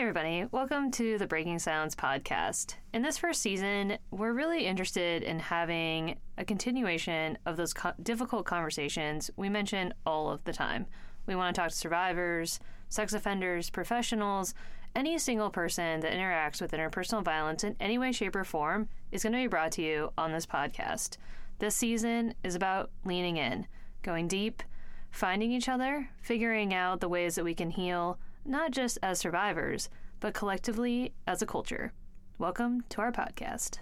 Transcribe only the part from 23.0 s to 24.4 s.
leaning in, going